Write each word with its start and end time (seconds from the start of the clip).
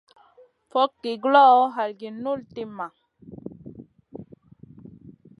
Fogki 0.71 1.11
guloʼo, 1.23 1.61
halgi 1.75 2.07
guʼ 2.09 2.19
nul 2.23 2.39
timma. 2.53 2.85